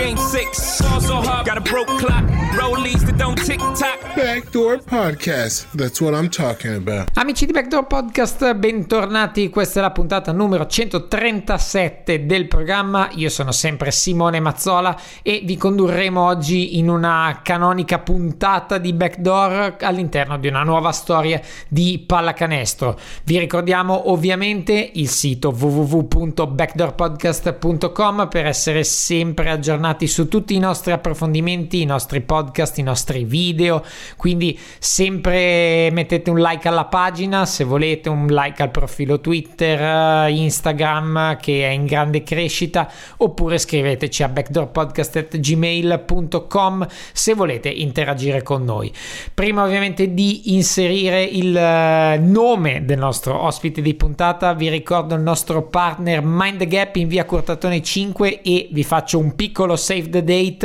[0.00, 2.24] game 6, ball so hard, got a broke clock,
[2.56, 3.98] rollies that don't tick tock.
[4.14, 5.66] Backdoor Podcast.
[5.74, 7.10] That's what I'm talking about.
[7.14, 9.50] Amici di Backdoor Podcast, bentornati.
[9.50, 13.10] Questa è la puntata numero 137 del programma.
[13.12, 19.76] Io sono sempre Simone Mazzola e vi condurremo oggi in una canonica puntata di Backdoor
[19.80, 22.98] all'interno di una nuova storia di pallacanestro.
[23.24, 31.80] Vi ricordiamo ovviamente il sito www.backdoorpodcast.com per essere sempre aggiornati su tutti i nostri approfondimenti,
[31.80, 33.84] i nostri podcast, i nostri video.
[34.16, 41.36] Quindi sempre mettete un like alla pagina, se volete un like al profilo Twitter, Instagram
[41.36, 42.88] che è in grande crescita,
[43.18, 48.90] oppure scriveteci a backdoorpodcast.gmail.com se volete interagire con noi.
[49.34, 55.22] Prima ovviamente di inserire il eh, nome del nostro ospite di puntata, vi ricordo il
[55.22, 60.22] nostro partner Mind Gap in via Curtatone 5 e vi faccio un piccolo save the
[60.22, 60.64] date.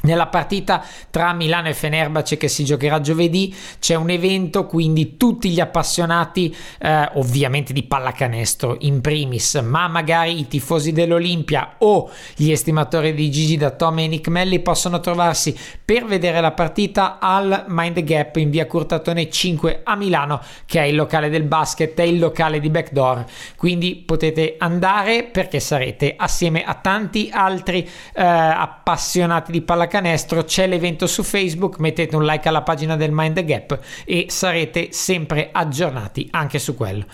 [0.00, 5.50] Nella partita tra Milano e Fenerbahce che si giocherà giovedì c'è un evento, quindi tutti
[5.50, 12.52] gli appassionati eh, ovviamente di pallacanestro in primis, ma magari i tifosi dell'Olimpia o gli
[12.52, 18.00] estimatori di Gigi Datome e Nick Melli possono trovarsi per vedere la partita al Mind
[18.04, 22.20] Gap in via Curtatone 5 a Milano, che è il locale del basket, è il
[22.20, 23.24] locale di Backdoor.
[23.56, 30.66] Quindi potete andare perché sarete assieme a tanti altri eh, appassionati di pallacanestro pallacanestro c'è
[30.66, 35.48] l'evento su Facebook mettete un like alla pagina del Mind the Gap e sarete sempre
[35.50, 37.06] aggiornati anche su quello.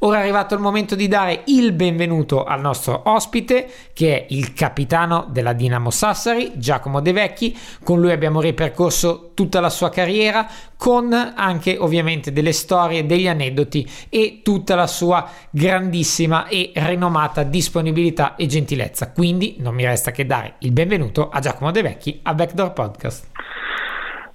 [0.00, 4.52] Ora è arrivato il momento di dare il benvenuto al nostro ospite che è il
[4.52, 7.56] capitano della Dinamo Sassari Giacomo De Vecchi.
[7.82, 13.88] Con lui abbiamo ripercorso tutta la sua carriera con anche ovviamente delle storie degli aneddoti
[14.08, 19.12] e tutta la sua grandissima e rinomata disponibilità e gentilezza.
[19.12, 23.30] Quindi non mi resta che dare il benvenuto a Giacomo De Vecchi a Backdoor Podcast.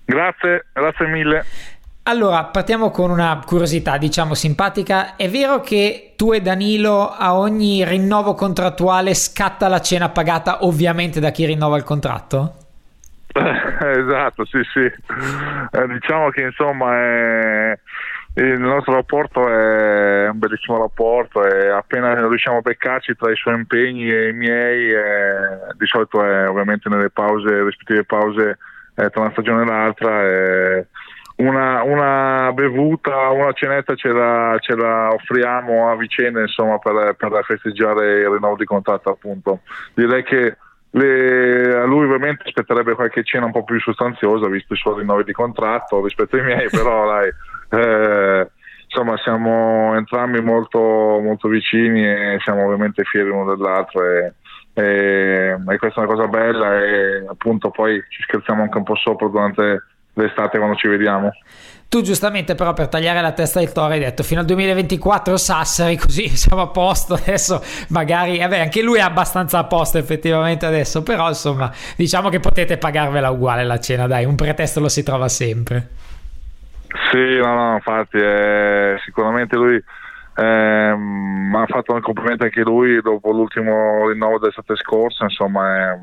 [0.05, 1.45] Grazie, grazie mille.
[2.03, 5.15] Allora, partiamo con una curiosità, diciamo simpatica.
[5.15, 11.19] È vero che tu e Danilo a ogni rinnovo contrattuale scatta la cena pagata ovviamente
[11.19, 12.55] da chi rinnova il contratto?
[13.31, 14.79] esatto, sì, sì.
[14.79, 17.79] Eh, diciamo che insomma è
[18.33, 23.55] il nostro rapporto è un bellissimo rapporto e appena riusciamo a beccarci tra i suoi
[23.55, 28.57] impegni e i miei eh, di solito è ovviamente nelle pause rispettive pause
[28.95, 30.87] eh, tra una stagione e l'altra eh,
[31.37, 37.43] una, una, bevuta una cenetta ce la, ce la, offriamo a vicenda insomma per, per
[37.43, 39.61] festeggiare il rinnovo di contratto appunto.
[39.93, 40.57] Direi che
[40.91, 45.23] le, a lui ovviamente aspetterebbe qualche cena un po' più sostanziosa visto i suoi rinnovi
[45.23, 47.31] di contratto rispetto ai miei però dai
[47.71, 48.49] eh,
[48.85, 54.33] insomma siamo entrambi molto, molto vicini e siamo ovviamente fieri l'uno dell'altro e,
[54.73, 58.95] e, e, questa è una cosa bella e appunto poi ci scherziamo anche un po'
[58.95, 59.83] sopra durante
[60.13, 61.31] l'estate quando ci vediamo.
[61.87, 65.97] Tu giustamente però per tagliare la testa del toro hai detto fino al 2024 Sassari
[65.97, 71.03] così siamo a posto adesso magari vabbè anche lui è abbastanza a posto effettivamente adesso
[71.03, 75.27] però insomma diciamo che potete pagarvela uguale la cena dai un pretesto lo si trova
[75.27, 75.89] sempre.
[77.11, 79.81] Sì, no, no, infatti eh, sicuramente lui
[80.35, 85.99] eh, mi ha fatto un complimento anche lui dopo l'ultimo rinnovo dell'estate scorsa, insomma, eh,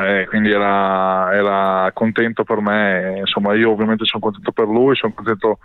[0.00, 5.12] eh, quindi era, era, contento per me, insomma io ovviamente sono contento per lui, sono
[5.12, 5.58] contento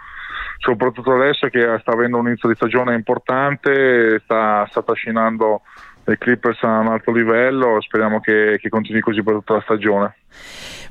[0.57, 5.61] soprattutto adesso che sta avendo un inizio di stagione importante, sta, sta trascinando
[6.07, 10.15] i Clippers a un alto livello, speriamo che, che continui così per tutta la stagione.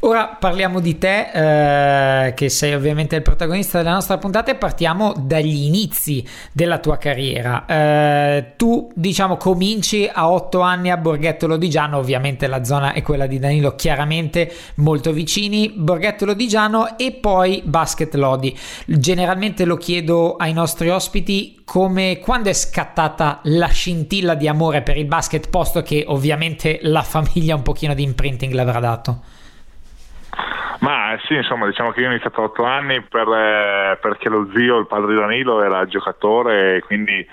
[0.00, 5.14] Ora parliamo di te, eh, che sei ovviamente il protagonista della nostra puntata, e partiamo
[5.19, 7.64] dagli inizi della tua carriera.
[7.64, 13.26] Eh, tu, diciamo, cominci a otto anni a Borghetto Lodigiano, ovviamente la zona è quella
[13.26, 15.72] di Danilo, chiaramente molto vicini.
[15.75, 18.56] Borghetto Lodigiano e poi Basket Lodi.
[18.84, 24.98] Generalmente lo chiedo ai nostri ospiti come quando è scattata la scintilla di amore per
[24.98, 29.22] il basket, posto che ovviamente la famiglia un pochino di imprinting l'avrà dato.
[30.81, 34.49] Ma sì, insomma, diciamo che io ho iniziato a 8 anni per, eh, perché lo
[34.55, 37.26] zio, il padre di Danilo, era giocatore e quindi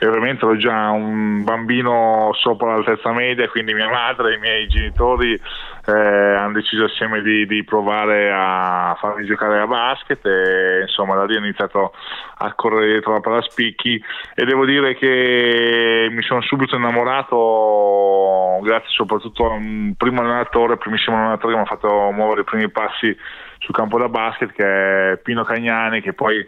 [0.00, 5.40] ovviamente ero già un bambino sopra la terza media, quindi mia madre i miei genitori
[5.84, 11.24] eh, hanno deciso assieme di, di, provare a farmi giocare a basket e insomma da
[11.24, 11.92] lì ho iniziato
[12.38, 14.02] a correre dietro la palla spicchi.
[14.34, 21.16] E devo dire che mi sono subito innamorato grazie soprattutto a un primo allenatore, primissimo
[21.16, 23.16] allenatore che mi ha fatto muovere i primi passi
[23.58, 26.44] sul campo da basket che è Pino Cagnani che poi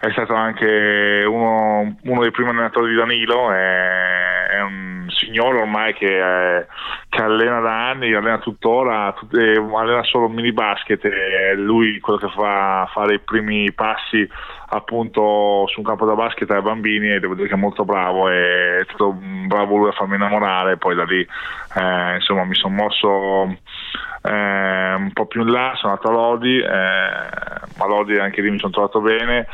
[0.00, 5.94] è stato anche uno, uno dei primi allenatori di Danilo è, è un signore ormai
[5.94, 6.66] che, è,
[7.08, 12.28] che, allena da anni allena tuttora tut, allena solo mini basket è lui quello che
[12.28, 14.28] fa fare i primi passi
[14.70, 18.28] appunto su un campo da basket ai bambini e devo dire che è molto bravo
[18.28, 19.16] è stato
[19.46, 23.56] bravo lui a farmi innamorare poi da lì eh, insomma mi sono mosso
[24.22, 28.50] eh, un po' più in là, sono andato a Lodi, eh, a Lodi anche lì
[28.50, 29.46] mi sono trovato bene,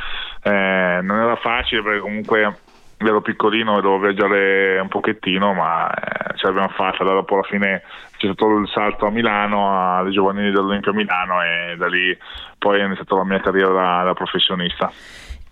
[0.42, 2.58] eh, non era facile perché comunque
[2.98, 7.82] ero piccolino e dovevo viaggiare un pochettino, ma eh, ce l'abbiamo fatta, dopo alla fine
[8.16, 12.16] c'è stato il salto a Milano, alle giovanili dell'Olimpia Milano e da lì
[12.58, 14.90] poi è iniziata la mia carriera da, da professionista.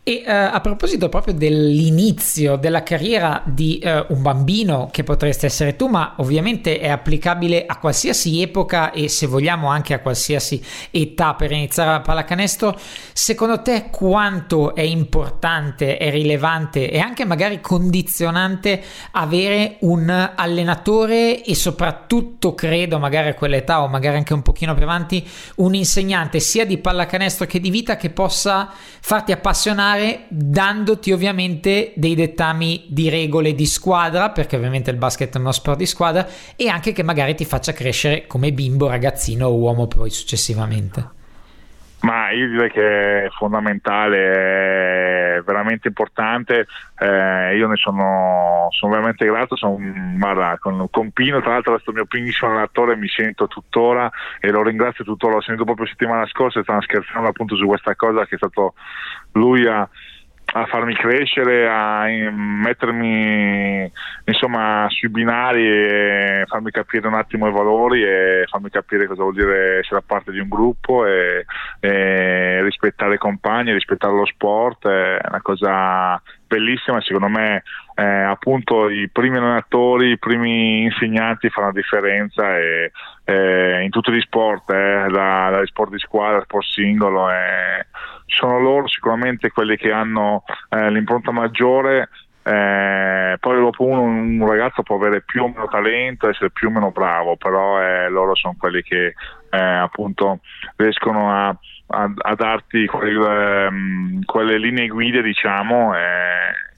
[0.05, 5.77] E uh, a proposito proprio dell'inizio della carriera di uh, un bambino che potreste essere
[5.77, 10.61] tu, ma ovviamente è applicabile a qualsiasi epoca e se vogliamo anche a qualsiasi
[10.91, 12.77] età per iniziare a pallacanestro,
[13.13, 18.83] secondo te quanto è importante, è rilevante e anche magari condizionante
[19.13, 24.83] avere un allenatore e soprattutto credo magari a quell'età o magari anche un pochino più
[24.83, 25.25] avanti
[25.57, 28.69] un insegnante sia di pallacanestro che di vita che possa
[29.01, 35.35] farti appassionare fare dandoti ovviamente dei dettami di regole di squadra, perché ovviamente il basket
[35.35, 39.49] è uno sport di squadra, e anche che magari ti faccia crescere come bimbo, ragazzino
[39.49, 41.21] o uomo poi successivamente.
[42.01, 44.92] Ma io direi che è fondamentale,
[45.43, 46.67] veramente importante,
[46.99, 51.77] eh, io ne sono, sono, veramente grato, sono, guarda, con, con, Pino tra l'altro è
[51.77, 54.11] stato il mio primissimo allenatore, mi sento tuttora
[54.41, 57.95] e lo ringrazio tuttora, l'ho sentito proprio settimana scorsa e stavano scherzando appunto su questa
[57.95, 58.75] cosa che è stato
[59.33, 59.89] lui a
[60.55, 63.91] a farmi crescere, a mettermi
[64.25, 69.35] insomma sui binari e farmi capire un attimo i valori e farmi capire cosa vuol
[69.35, 71.47] dire essere parte di un gruppo e,
[71.81, 77.63] e rispettare i compagni, rispettare lo sport, è una cosa bellissima, secondo me
[77.95, 82.93] eh, appunto i primi allenatori, i primi insegnanti fanno la differenza e,
[83.25, 87.87] eh, in tutti gli sport, eh, da, dagli sport di squadra, sport singolo, eh,
[88.35, 92.09] sono loro sicuramente quelli che hanno eh, l'impronta maggiore
[92.45, 96.71] eh, poi dopo uno, un ragazzo può avere più o meno talento, essere più o
[96.73, 99.15] meno bravo, però eh, loro sono quelli che
[99.51, 100.41] eh, appunto
[100.77, 106.01] riescono a, a, a darti quelle, um, quelle, linee guida, diciamo, eh,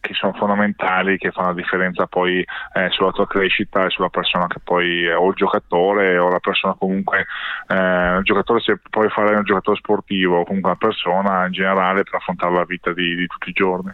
[0.05, 4.47] che sono fondamentali, che fanno la differenza poi eh, sulla tua crescita e sulla persona
[4.49, 7.25] che poi o il giocatore o la persona comunque
[7.69, 12.03] eh, il giocatore se puoi fare un giocatore sportivo o comunque una persona in generale
[12.03, 13.93] per affrontare la vita di, di tutti i giorni.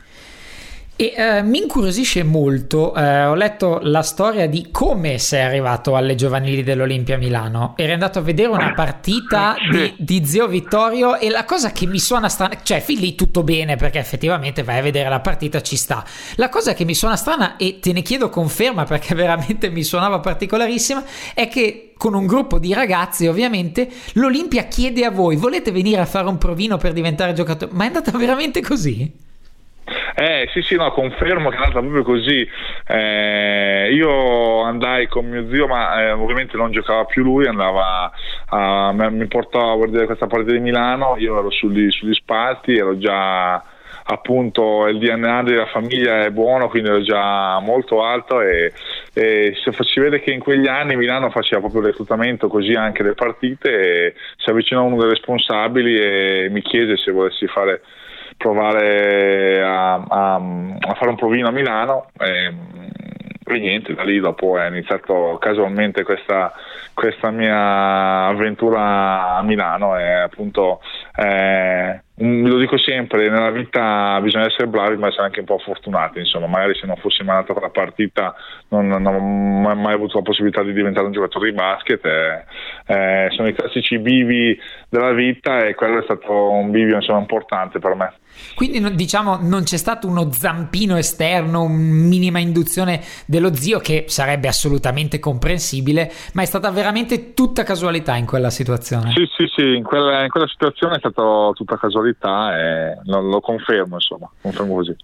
[1.01, 6.15] E uh, mi incuriosisce molto, uh, ho letto la storia di come sei arrivato alle
[6.15, 7.73] giovanili dell'Olimpia Milano.
[7.79, 11.99] Eri andato a vedere una partita di, di, Zio Vittorio e la cosa che mi
[11.99, 15.77] suona strana, cioè fin lì tutto bene perché effettivamente vai a vedere la partita, ci
[15.77, 16.05] sta.
[16.35, 20.21] La cosa che mi suona strana e te ne chiedo conferma perché veramente mi suonava
[20.21, 21.03] particolarissima
[21.33, 26.07] è che con un gruppo di ragazzi ovviamente l'Olimpia chiede a voi volete venire a
[26.07, 27.73] fare un provino per diventare giocatore?
[27.73, 29.29] Ma è andata veramente così?
[30.21, 32.47] Eh sì sì no confermo che è andata proprio così.
[32.87, 38.13] Eh, io andai con mio zio ma eh, ovviamente non giocava più lui andava
[38.49, 42.99] a, mi portava a vedere questa partita di Milano io ero sugli, sugli spalti ero
[42.99, 43.65] già
[44.03, 48.75] appunto il DNA della famiglia è buono quindi ero già molto alto e,
[49.15, 53.71] e si vede che in quegli anni Milano faceva proprio reclutamento così anche le partite
[53.71, 57.81] e si avvicinò uno dei responsabili e mi chiese se volessi fare
[58.41, 62.55] provare a, a, a fare un provino a Milano e,
[63.45, 66.53] e, niente, da lì dopo è iniziato casualmente questa,
[66.95, 70.81] questa mia avventura a Milano e appunto
[71.17, 75.59] eh, lo dico sempre sempre nella vita bisogna essere bravi ma essere anche un po'
[75.59, 78.35] fortunati, insomma, magari se non fossi mai andato quella partita
[78.69, 82.45] non, non ho mai avuto la possibilità di diventare un giocatore di basket, eh,
[82.87, 87.79] eh, sono i classici bivi della vita e quello è stato un bivio insomma, importante
[87.79, 88.13] per me.
[88.55, 94.49] Quindi diciamo non c'è stato uno zampino esterno, un minima induzione dello zio che sarebbe
[94.49, 99.13] assolutamente comprensibile, ma è stata veramente tutta casualità in quella situazione.
[99.13, 103.41] Sì, sì, sì, in quella, in quella situazione è stata tutta casualità e lo, lo
[103.41, 104.97] confermo, insomma, confermo così.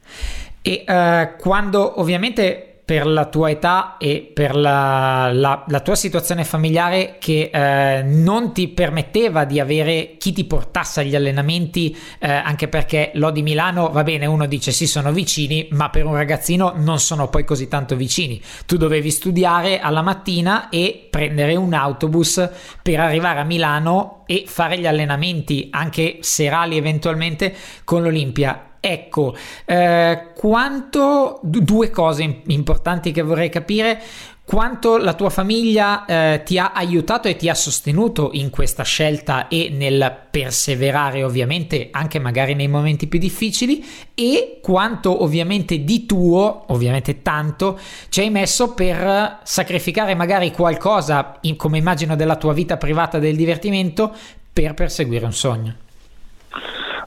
[0.62, 6.44] E uh, quando ovviamente per la tua età e per la, la, la tua situazione
[6.44, 12.68] familiare che eh, non ti permetteva di avere chi ti portasse agli allenamenti, eh, anche
[12.68, 17.00] perché Lodi Milano, va bene, uno dice sì, sono vicini, ma per un ragazzino non
[17.00, 18.40] sono poi così tanto vicini.
[18.66, 22.48] Tu dovevi studiare alla mattina e prendere un autobus
[22.82, 27.52] per arrivare a Milano e fare gli allenamenti, anche serali eventualmente,
[27.82, 34.00] con l'Olimpia Ecco, eh, quanto due cose importanti che vorrei capire
[34.46, 39.48] quanto la tua famiglia eh, ti ha aiutato e ti ha sostenuto in questa scelta
[39.48, 46.62] e nel perseverare ovviamente anche magari nei momenti più difficili e quanto ovviamente di tuo,
[46.68, 47.76] ovviamente tanto,
[48.08, 53.34] ci hai messo per sacrificare magari qualcosa, in, come immagino della tua vita privata del
[53.34, 54.14] divertimento,
[54.52, 55.85] per perseguire un sogno.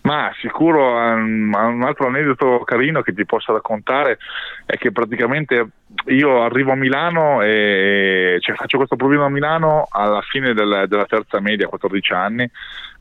[0.10, 4.18] Ma sicuro um, un altro aneddoto carino che ti posso raccontare
[4.66, 5.68] è che praticamente
[6.08, 11.06] io arrivo a Milano e cioè, faccio questo provino a Milano alla fine del, della
[11.06, 12.50] terza media, 14 anni,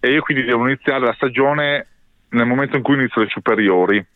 [0.01, 1.87] e io quindi devo iniziare la stagione
[2.29, 4.07] nel momento in cui inizio le superiori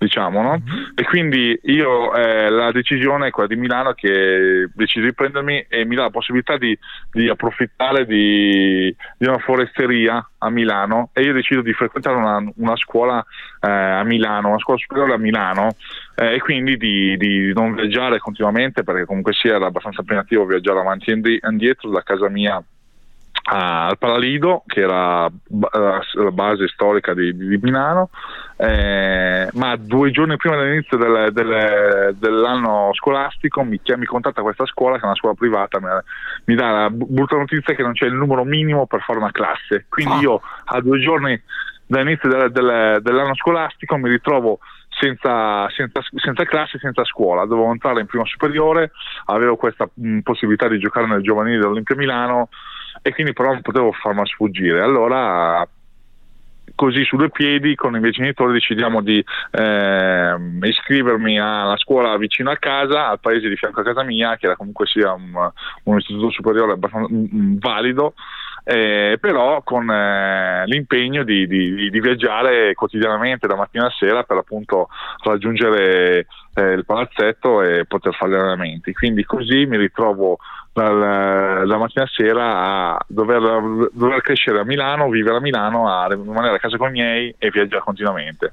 [0.00, 0.58] diciamo, no?
[0.58, 0.84] Mm-hmm.
[0.94, 5.84] E quindi io eh, la decisione è quella di Milano che deciso di prendermi e
[5.84, 6.76] mi dà la possibilità di,
[7.12, 12.76] di approfittare di, di, una foresteria a Milano e io decido di frequentare una, una
[12.76, 13.22] scuola
[13.60, 15.76] eh, a Milano, una scuola superiore a Milano
[16.14, 20.80] eh, e quindi di, di, non viaggiare continuamente perché comunque sia era abbastanza impegnativo viaggiare
[20.80, 22.62] avanti e indietro da casa mia
[23.52, 25.32] al Palalido, che era eh,
[26.22, 28.10] la base storica di, di Milano,
[28.56, 34.96] eh, ma due giorni prima dell'inizio del, del, dell'anno scolastico mi, mi, contatta questa scuola,
[34.96, 35.88] che è una scuola privata, mi,
[36.44, 39.86] mi dà la brutta notizia che non c'è il numero minimo per fare una classe.
[39.88, 40.20] Quindi ah.
[40.20, 41.40] io a due giorni
[41.86, 47.46] dall'inizio del, dell'anno scolastico mi ritrovo senza, senza, senza, classe, senza scuola.
[47.46, 48.92] Dovevo entrare in prima superiore,
[49.24, 52.48] avevo questa mh, possibilità di giocare nel giovanile dell'Olimpia Milano
[53.02, 54.80] e quindi però non potevo farmi sfuggire.
[54.80, 55.66] Allora
[56.74, 62.50] così su due piedi con i miei genitori decidiamo di eh, iscrivermi alla scuola vicino
[62.50, 65.50] a casa, al paese di fianco a casa mia, che era comunque sia un,
[65.84, 68.14] un istituto superiore abbastanza valido,
[68.64, 74.38] eh, però con eh, l'impegno di, di, di, viaggiare quotidianamente da mattina a sera per
[74.38, 74.88] appunto
[75.24, 78.92] raggiungere eh, il palazzetto e poter fare gli allenamenti.
[78.92, 80.38] Quindi così mi ritrovo
[80.72, 86.06] dal, da mattina a sera a dover, dover, crescere a Milano, vivere a Milano, a
[86.06, 88.52] rimanere a casa con i miei e viaggiare continuamente.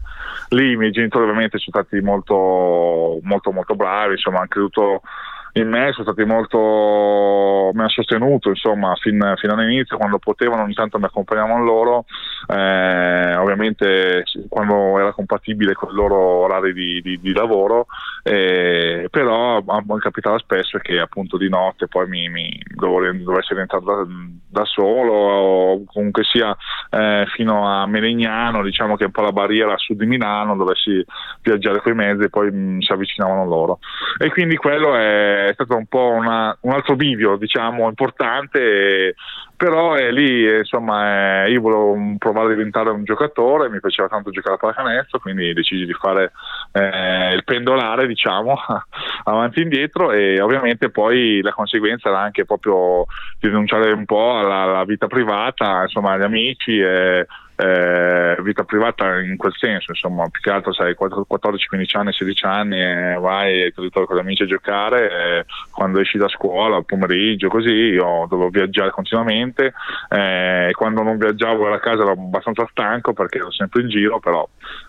[0.49, 5.01] Lì i miei genitori ovviamente sono stati molto, molto, molto bravi, insomma hanno creduto
[5.54, 10.74] in me sono stati molto mi hanno sostenuto insomma fin, fino all'inizio quando potevano ogni
[10.74, 12.06] tanto mi accompagnavano loro
[12.48, 17.88] eh, ovviamente quando era compatibile con i loro orari di, di, di lavoro
[18.24, 19.63] eh, però
[20.00, 24.06] capitava spesso che appunto di notte poi mi, mi dovessi rientrare da,
[24.50, 26.56] da, solo o comunque sia
[26.89, 30.56] eh, fino a Melegnano diciamo che è un po' la barriera a sud di Milano
[30.56, 31.04] dovessi
[31.42, 33.80] viaggiare con i mezzi e poi mh, mm, si avvicinavano loro.
[34.18, 39.15] E quindi quello è è stato un po' una, un altro bivio, diciamo, importante,
[39.56, 44.32] però è lì, insomma, eh, io volevo provare a diventare un giocatore, mi piaceva tanto
[44.32, 46.32] giocare a pallacanestro, quindi decisi di fare
[46.74, 48.56] eh, il pendolare, diciamo,
[49.25, 53.06] avanti e indietro e ovviamente poi la conseguenza era anche proprio
[53.39, 56.79] di rinunciare un po' alla, alla vita privata, insomma, agli amici.
[56.79, 57.25] E,
[57.59, 62.45] eh, vita privata in quel senso, insomma, più che altro sai 14, 15 anni, 16
[62.45, 66.85] anni e vai ti ritrovi con gli amici a giocare, quando esci da scuola al
[66.85, 69.73] pomeriggio così, io dovevo viaggiare continuamente
[70.09, 74.47] eh, quando non viaggiavo a casa ero abbastanza stanco perché ero sempre in giro, però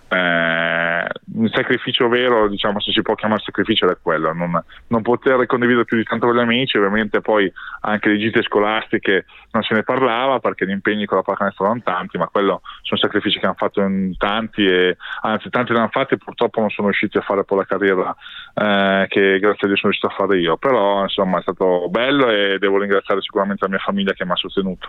[0.08, 1.06] eh,
[1.40, 5.84] il sacrificio vero, diciamo se si può chiamare sacrificio, è quello, non, non, poter condividere
[5.84, 9.82] più di tanto con gli amici, ovviamente poi anche le gite scolastiche non se ne
[9.82, 13.54] parlava perché gli impegni con la pallacanestro erano tanti, ma quello sono sacrifici che hanno
[13.56, 17.22] fatto in tanti e anzi tanti ne hanno fatti e purtroppo non sono riusciti a
[17.22, 18.16] fare poi la carriera
[18.54, 20.56] eh, che grazie a Dio sono riuscito a fare io.
[20.56, 24.36] Però insomma è stato bello e devo ringraziare sicuramente la mia famiglia che mi ha
[24.36, 24.88] sostenuto.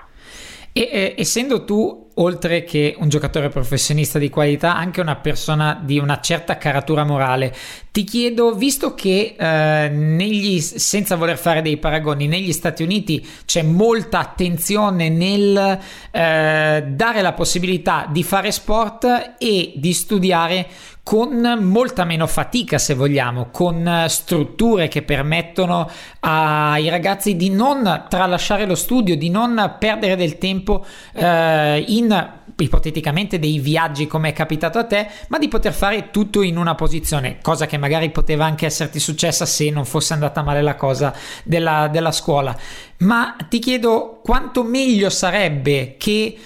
[0.71, 5.97] E eh, essendo tu, oltre che un giocatore professionista di qualità, anche una persona di
[5.97, 7.53] una certa caratura morale,
[7.91, 13.63] ti chiedo, visto che eh, negli, senza voler fare dei paragoni, negli Stati Uniti c'è
[13.63, 15.79] molta attenzione nel
[16.11, 20.67] eh, dare la possibilità di fare sport e di studiare
[21.09, 25.89] con molta meno fatica se vogliamo, con strutture che permettono
[26.19, 33.39] ai ragazzi di non tralasciare lo studio, di non perdere del tempo eh, in ipoteticamente
[33.39, 37.39] dei viaggi come è capitato a te, ma di poter fare tutto in una posizione,
[37.41, 41.11] cosa che magari poteva anche esserti successa se non fosse andata male la cosa
[41.43, 42.55] della, della scuola.
[42.97, 46.37] Ma ti chiedo quanto meglio sarebbe che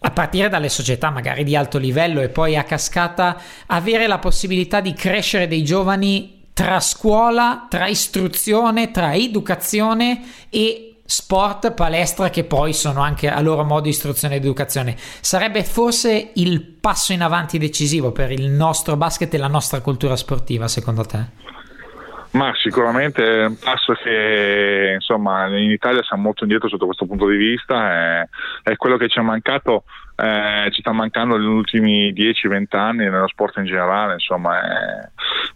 [0.00, 4.80] a partire dalle società magari di alto livello e poi a cascata avere la possibilità
[4.80, 12.74] di crescere dei giovani tra scuola, tra istruzione, tra educazione e sport, palestra che poi
[12.74, 14.96] sono anche a loro modo istruzione ed educazione.
[15.20, 20.16] Sarebbe forse il passo in avanti decisivo per il nostro basket e la nostra cultura
[20.16, 21.47] sportiva, secondo te?
[22.30, 27.26] Ma sicuramente è un passo che insomma in Italia siamo molto indietro sotto questo punto
[27.26, 28.28] di vista, è,
[28.64, 33.28] è quello che ci è mancato, eh, ci sta mancando negli ultimi 10-20 anni nello
[33.28, 35.08] sport in generale, insomma è,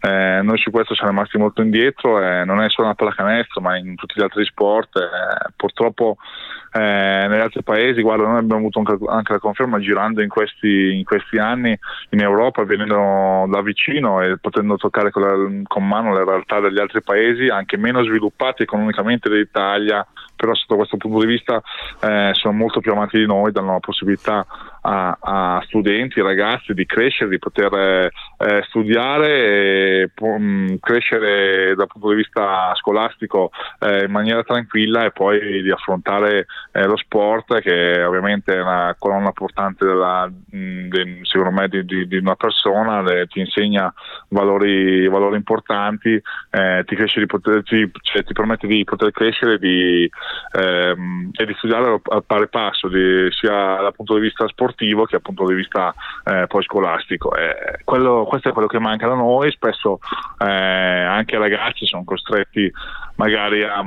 [0.08, 3.76] eh, noi su questo siamo rimasti molto indietro, eh, non è solo una pallacanestro ma
[3.76, 8.82] in tutti gli altri sport, eh, purtroppo eh, negli altri paesi, guarda, noi abbiamo avuto
[9.08, 11.78] anche la conferma girando in questi, in questi anni
[12.10, 16.78] in Europa, venendo da vicino e potendo toccare con, la, con mano le realtà degli
[16.78, 21.62] altri paesi, anche meno sviluppati economicamente dell'Italia, però sotto questo punto di vista
[22.00, 24.46] eh, sono molto più avanti di noi, danno la possibilità
[24.82, 32.10] a, a studenti, ragazzi di crescere, di poter eh, studiare e mh, crescere dal punto
[32.10, 38.02] di vista scolastico eh, in maniera tranquilla e poi di affrontare eh, lo sport che
[38.02, 43.02] ovviamente è una colonna portante della, mh, de, secondo me di, di, di una persona,
[43.02, 43.92] le, ti insegna
[44.28, 46.20] valori, valori importanti,
[46.50, 50.10] eh, ti, di poter, ti, cioè, ti, permette di poter crescere di,
[50.58, 55.04] ehm, e di studiare al pari passo di, sia dal punto di vista sportivo sportivo
[55.04, 57.34] che dal punto di vista eh, poi scolastico.
[57.34, 59.98] Eh, quello, questo è quello che manca da noi, spesso
[60.38, 62.70] eh, anche i ragazzi sono costretti
[63.16, 63.84] magari a,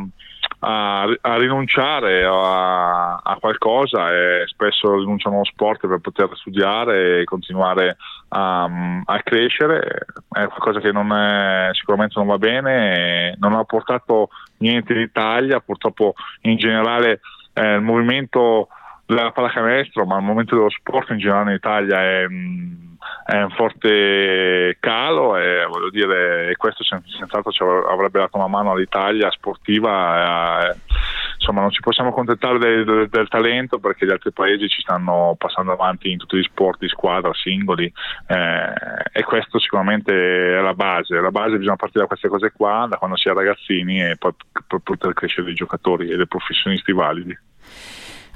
[0.59, 7.23] a, a rinunciare a, a, qualcosa e spesso rinunciano allo sport per poter studiare e
[7.23, 7.97] continuare
[8.29, 8.69] a,
[9.23, 15.00] crescere, è qualcosa che non è, sicuramente non va bene, non ha portato niente in
[15.00, 17.21] Italia, purtroppo in generale
[17.53, 18.67] eh, il movimento
[19.07, 23.51] la pallacanestro, ma al momento dello sport in generale in Italia è, mm, è un
[23.51, 30.70] forte calo e voglio dire, questo senz'altro ci avrebbe dato una mano all'Italia sportiva.
[30.70, 30.75] Eh,
[31.37, 35.35] insomma, non ci possiamo accontentare del, del, del, talento perché gli altri paesi ci stanno
[35.37, 37.91] passando avanti in tutti gli sport di squadra, singoli,
[38.27, 38.74] eh,
[39.11, 41.20] e questo sicuramente è la base.
[41.20, 44.31] La base bisogna partire da queste cose qua, da quando si è ragazzini e poi
[44.68, 47.37] per poter crescere dei giocatori e dei professionisti validi.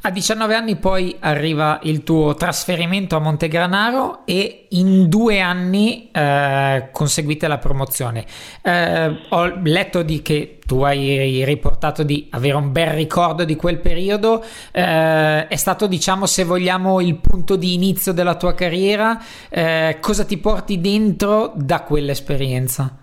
[0.02, 6.88] A 19 anni poi arriva il tuo trasferimento a Montegranaro e in due anni eh,
[6.94, 8.26] conseguite la promozione.
[8.62, 13.80] Eh, ho letto di che tu hai riportato di avere un bel ricordo di quel
[13.80, 14.42] periodo.
[14.72, 19.20] Eh, è stato, diciamo, se vogliamo, il punto di inizio della tua carriera.
[19.50, 22.96] Eh, cosa ti porti dentro da quell'esperienza?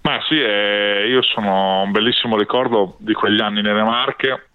[0.00, 4.46] Ma sì, eh, io sono un bellissimo ricordo di quegli anni nelle Marche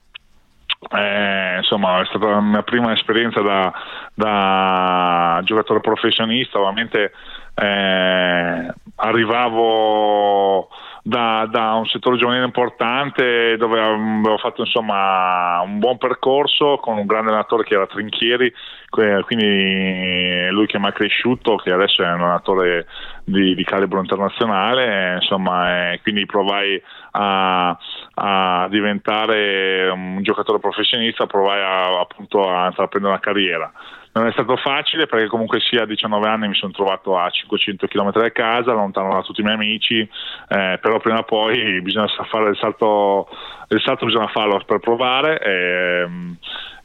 [0.79, 3.73] eh, insomma, è stata la mia prima esperienza da,
[4.13, 7.11] da giocatore professionista, ovviamente
[7.55, 10.69] eh, arrivavo
[11.01, 17.05] da, da, un settore giovanile importante dove avevo fatto insomma, un buon percorso con un
[17.05, 18.53] grande allenatore che era Trinchieri,
[18.89, 22.85] quindi lui che mi ha cresciuto, che adesso è un allenatore
[23.27, 27.77] di, di calibro internazionale, insomma, quindi provai a,
[28.13, 33.71] a, diventare un giocatore professionista, provai a, appunto a intraprendere una carriera.
[34.17, 37.85] Non è stato facile perché comunque sia a 19 anni mi sono trovato a 500
[37.85, 42.07] km da casa, lontano da tutti i miei amici, eh, però prima o poi bisogna
[42.27, 43.29] fare il salto,
[43.67, 45.39] il salto bisogna farlo per provare.
[45.39, 46.09] E,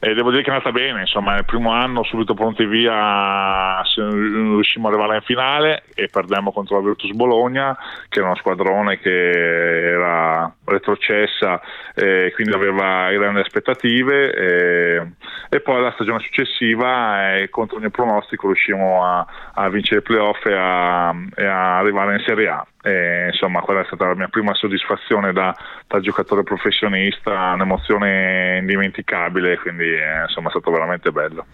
[0.05, 4.89] e devo dire che è andata bene, insomma nel primo anno subito pronti via riuscimmo
[4.89, 7.73] ad arrivare in finale e perdemmo contro la Virtus Bologna
[8.09, 11.61] che era uno squadrone che era retrocessa
[11.95, 15.11] e quindi aveva grandi aspettative e,
[15.47, 20.03] e poi la stagione successiva insomma e contro ogni pronostico riuscimmo a, a vincere i
[20.03, 22.65] playoff e a, e a, arrivare in Serie A.
[22.81, 25.55] E, insomma quella è stata la mia prima soddisfazione da,
[25.87, 31.45] da giocatore professionista, un'emozione indimenticabile, quindi eh, insomma è stato veramente bello.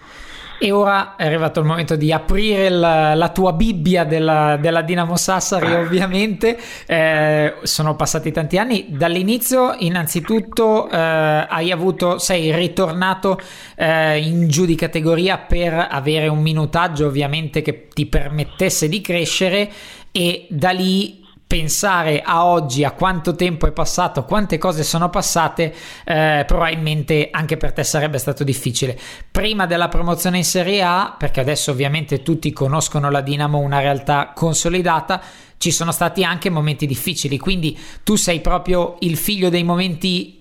[0.61, 5.15] E ora è arrivato il momento di aprire la, la tua Bibbia della, della, Dinamo
[5.15, 6.59] Sassari, ovviamente.
[6.85, 8.87] Eh, sono passati tanti anni.
[8.89, 13.39] Dall'inizio, innanzitutto, eh, hai avuto, sei ritornato
[13.77, 19.71] eh, in giù di categoria per avere un minutaggio, ovviamente, che ti permettesse di crescere.
[20.11, 21.18] E da lì
[21.49, 25.73] pensare a oggi, a quanto tempo è passato, quante cose sono passate,
[26.05, 28.95] eh, probabilmente anche per te sarebbe stato difficile.
[29.31, 34.31] Prima della promozione in Serie A, perché adesso ovviamente tutti conoscono la Dinamo, una realtà
[34.35, 35.19] consolidata,
[35.57, 40.37] ci sono stati anche momenti difficili, quindi tu sei proprio il figlio dei momenti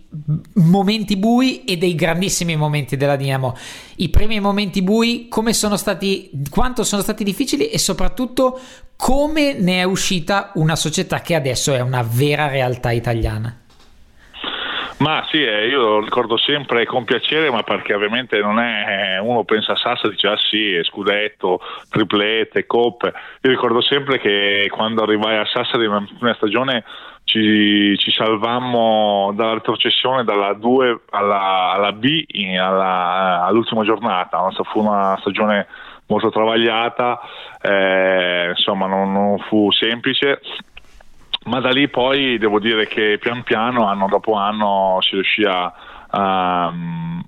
[0.55, 3.57] momenti bui e dei grandissimi momenti della Dinamo.
[3.97, 8.59] I primi momenti bui, come sono stati, quanto sono stati difficili e soprattutto
[8.99, 13.57] come ne è uscita una società che adesso è una vera realtà italiana.
[14.99, 19.19] Ma sì, eh, io lo ricordo sempre con piacere, ma perché ovviamente non è eh,
[19.21, 23.13] uno pensa a Sassa e dice ah sì, scudetto, triplete, coppe.
[23.43, 26.83] Io ricordo sempre che quando arrivai a Sassari una stagione
[27.23, 34.39] ci, ci salvammo dalla retrocessione dalla 2 alla, alla B in, alla, all'ultima giornata.
[34.39, 34.51] No?
[34.65, 35.69] Fu una stagione
[36.09, 37.21] molto travagliata,
[37.61, 40.41] eh, insomma non, non, fu semplice.
[41.45, 45.73] Ma da lì poi devo dire che pian piano, anno dopo anno, si riuscì a,
[46.11, 46.73] a,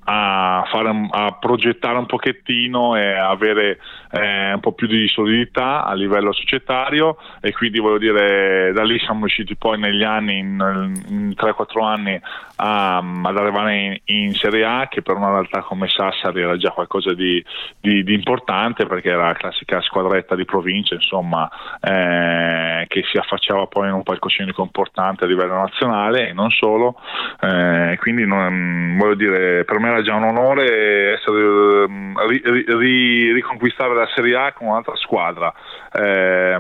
[0.05, 3.79] a, fare, a progettare un pochettino e avere
[4.11, 7.16] eh, un po' più di solidità a livello societario.
[7.40, 12.21] E quindi voglio dire da lì siamo riusciti poi negli anni, in, in 3-4 anni
[12.57, 16.71] a, ad arrivare in, in, Serie A che per una realtà come Sassari era già
[16.71, 17.45] qualcosa di,
[17.81, 21.49] di, di importante perché era la classica squadretta di provincia insomma
[21.81, 27.01] eh, che si affacciava poi in un palcoscenico importante a livello nazionale e non solo.
[27.40, 31.87] Eh, quindi non, voglio dire per me era già un onore essere,
[32.26, 35.52] ri, ri, riconquistare la Serie A con un'altra squadra.
[35.92, 36.59] Eh,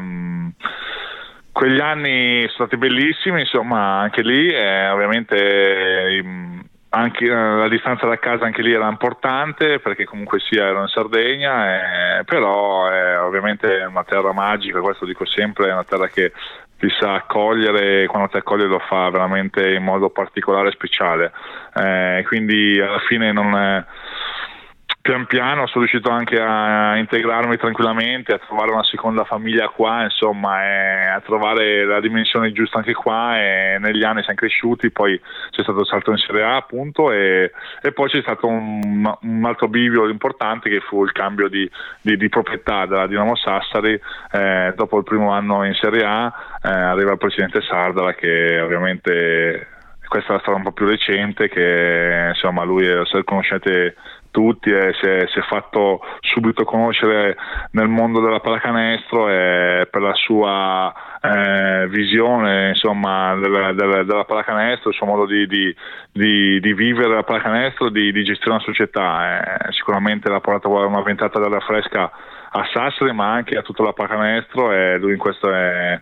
[1.52, 5.36] quegli anni sono stati bellissimi, insomma, anche lì, eh, ovviamente.
[5.36, 10.80] Ehm, anche eh, la distanza da casa anche lì era importante perché comunque sia ero
[10.80, 16.08] in Sardegna, eh, però è ovviamente una terra magica, questo dico sempre, è una terra
[16.08, 16.32] che
[16.80, 21.32] ti sa accogliere, quando ti accoglie lo fa veramente in modo particolare e speciale,
[21.74, 23.84] eh, quindi alla fine non è
[25.02, 31.14] pian piano sono riuscito anche a integrarmi tranquillamente, a trovare una seconda famiglia qua, insomma,
[31.14, 35.18] a trovare la dimensione giusta anche qua e negli anni siamo cresciuti, poi
[35.50, 39.44] c'è stato il salto in Serie A appunto e, e poi c'è stato un, un,
[39.44, 41.68] altro bivio importante che fu il cambio di,
[42.02, 43.98] di, di proprietà della Dinamo Sassari,
[44.32, 46.32] eh, dopo il primo anno in Serie A
[46.62, 49.78] eh, arriva il presidente Sardara che ovviamente
[50.10, 53.94] questa è la storia un po' più recente che insomma lui se conoscete
[54.32, 57.36] tutti e si è, si è, fatto subito conoscere
[57.72, 64.90] nel mondo della pallacanestro e per la sua eh, visione insomma, della, della, della, pallacanestro,
[64.90, 65.74] il suo modo di, di,
[66.12, 69.68] di, di vivere la pallacanestro, di, di gestire una società.
[69.68, 72.10] Eh, sicuramente l'ha portato una ventata d'aria fresca
[72.52, 75.98] a Sassari ma anche a tutta la pallacanestro e lui in questo è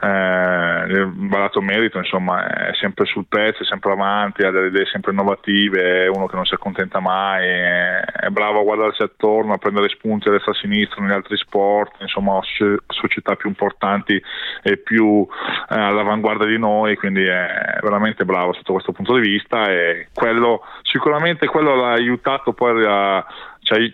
[0.00, 5.10] eh, barato merito, insomma, è sempre sul pezzo, è sempre avanti, ha delle idee sempre
[5.10, 9.58] innovative, è uno che non si accontenta mai, è, è bravo a guardarsi attorno, a
[9.58, 12.38] prendere spunti a destra e a sinistra negli altri sport, insomma,
[12.86, 14.22] società più importanti
[14.62, 15.26] e più
[15.68, 20.62] eh, all'avanguardia di noi, quindi è veramente bravo sotto questo punto di vista e quello,
[20.82, 23.26] sicuramente quello l'ha aiutato poi a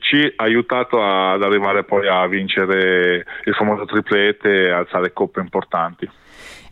[0.00, 6.08] ci ha aiutato ad arrivare poi a vincere il famoso triplete e alzare coppe importanti.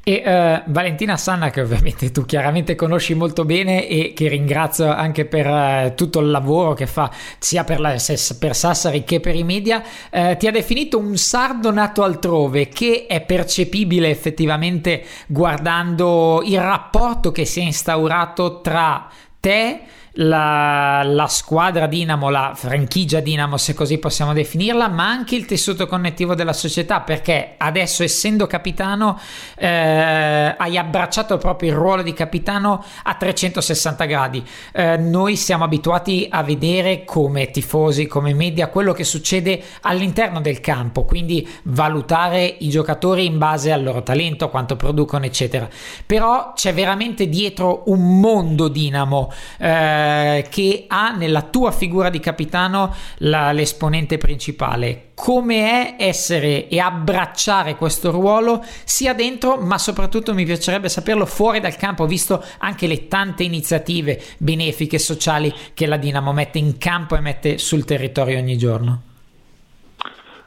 [0.05, 5.27] E uh, Valentina Sanna, che ovviamente tu chiaramente conosci molto bene e che ringrazio anche
[5.27, 7.95] per uh, tutto il lavoro che fa sia per, la,
[8.41, 13.07] per Sassari che per i media, uh, ti ha definito un sardo nato altrove che
[13.07, 19.83] è percepibile effettivamente guardando il rapporto che si è instaurato tra te
[20.15, 25.87] la, la, squadra Dinamo, la franchigia Dinamo, se così possiamo definirla, ma anche il tessuto
[25.87, 29.19] connettivo della società, perché adesso, essendo capitano,
[29.57, 34.47] eh, hai abbracciato proprio il ruolo di capitano a 360 gradi.
[34.73, 40.61] Eh, noi siamo abituati a vedere come tifosi, come media, quello che succede all'interno del
[40.61, 45.69] campo, quindi valutare i giocatori in base al loro talento, quanto producono, eccetera.
[46.05, 49.33] Però c'è veramente dietro un mondo Dinamo.
[49.59, 55.11] Eh, eh, che ha nella tua figura di capitano la, l'esponente principale.
[55.15, 61.61] Come è essere e abbracciare questo ruolo sia dentro, ma soprattutto mi piacerebbe saperlo fuori
[61.61, 67.15] dal campo, visto anche le tante iniziative benefiche sociali che la Dinamo mette in campo
[67.17, 69.12] e mette sul territorio ogni giorno.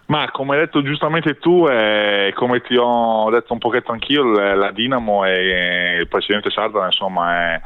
[0.07, 4.69] Ma come hai detto giustamente tu e come ti ho detto un pochetto anch'io, la
[4.69, 7.61] Dinamo e il presidente Sarda insomma è,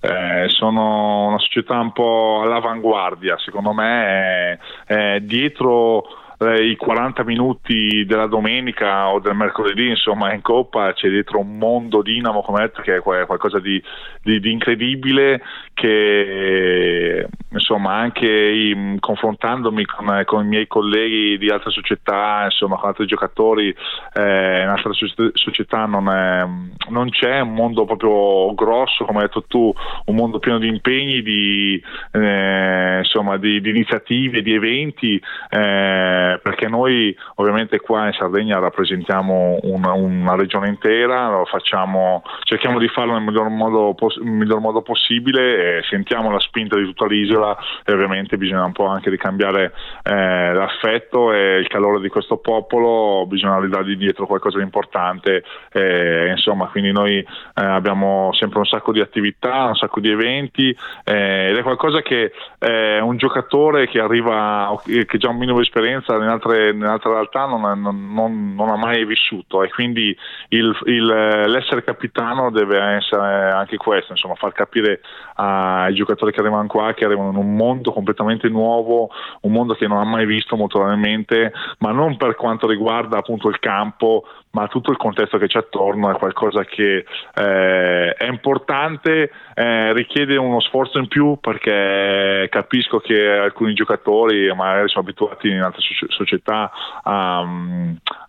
[0.00, 7.24] è, sono una società un po' all'avanguardia, secondo me è, è dietro eh, i 40
[7.24, 12.60] minuti della domenica o del mercoledì, insomma, in Coppa c'è dietro un mondo dinamo, come
[12.60, 13.82] detto, che è qualcosa di,
[14.22, 15.42] di, di incredibile,
[15.74, 22.88] che insomma, anche i, confrontandomi con, con, i miei colleghi di altre società, insomma, con
[22.88, 23.74] altri giocatori
[24.14, 24.92] eh, in altre
[25.34, 26.46] società non, è,
[26.90, 29.72] non, c'è un mondo proprio grosso, come hai detto tu,
[30.06, 35.22] un mondo pieno di impegni, di, eh, insomma, di, di iniziative, di eventi.
[35.50, 42.88] Eh, perché noi ovviamente qua in Sardegna rappresentiamo una, una regione intera, facciamo, cerchiamo di
[42.88, 47.92] farlo nel miglior modo, miglior modo possibile, e sentiamo la spinta di tutta l'isola e
[47.92, 53.58] ovviamente bisogna un po' anche ricambiare eh, l'affetto e il calore di questo popolo, bisogna
[53.60, 59.00] ridargli dietro qualcosa di importante, eh, insomma quindi noi eh, abbiamo sempre un sacco di
[59.00, 64.72] attività, un sacco di eventi eh, ed è qualcosa che eh, un giocatore che arriva,
[64.84, 69.04] che già ha un minimo di esperienza altre realtà non, non, non, non, ha mai
[69.04, 69.64] vissuto.
[69.64, 70.16] E quindi
[70.50, 75.00] il, il, l'essere capitano deve essere anche questo, insomma far capire
[75.34, 79.88] ai giocatori che arrivano qua che arrivano in un mondo completamente nuovo, un mondo che
[79.88, 84.68] non ha mai visto molto probabilmente, ma non per quanto riguarda appunto il campo, ma
[84.68, 90.60] tutto il contesto che c'è attorno è qualcosa che eh, è importante, eh, richiede uno
[90.60, 96.70] sforzo in più perché capisco che alcuni giocatori magari sono abituati in altre società
[97.02, 97.46] a,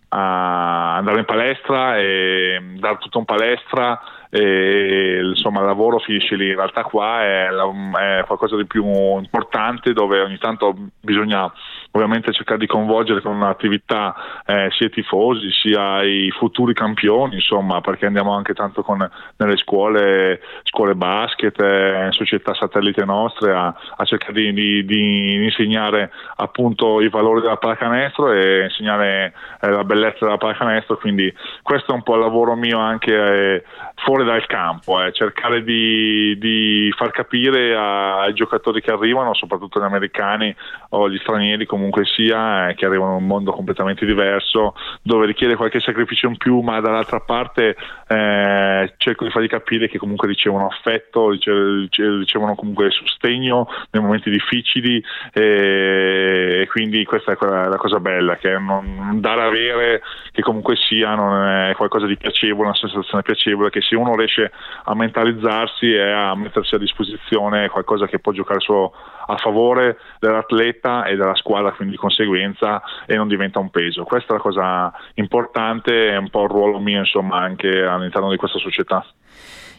[0.08, 4.00] a andare in palestra e dare tutto in palestra
[4.36, 9.92] e insomma il lavoro finisce lì, in realtà qua è, è, qualcosa di più importante
[9.92, 11.48] dove ogni tanto bisogna
[11.92, 17.80] ovviamente cercare di coinvolgere con un'attività eh, sia i tifosi sia i futuri campioni, insomma
[17.80, 24.04] perché andiamo anche tanto con, nelle scuole, scuole basket, eh, società satellite nostre a, a
[24.04, 30.24] cercare di, di, di, insegnare appunto i valori della pallacanestro e insegnare eh, la bellezza
[30.24, 34.46] della pallacanestro, quindi questo è un po' il lavoro mio anche eh, fuori fuori dal
[34.46, 40.54] campo, eh, cercare di, di, far capire ai giocatori che arrivano, soprattutto gli americani
[40.90, 45.56] o gli stranieri comunque sia, eh, che arrivano in un mondo completamente diverso, dove richiede
[45.56, 47.76] qualche sacrificio in più, ma dall'altra parte
[48.08, 55.02] eh, cerco di fargli capire che comunque ricevono affetto, ricevono comunque sostegno nei momenti difficili
[55.32, 61.46] e, quindi questa è la cosa bella, che non dare avere che comunque sia non
[61.46, 64.52] è qualcosa di piacevole, una sensazione piacevole, che se uno riesce
[64.84, 68.92] a mentalizzarsi e a mettersi a disposizione qualcosa che può giocare solo
[69.26, 74.04] a favore dell'atleta e della squadra, quindi di conseguenza e non diventa un peso.
[74.04, 78.36] Questa è la cosa importante e un po' il ruolo mio insomma anche all'interno di
[78.36, 79.04] questa società.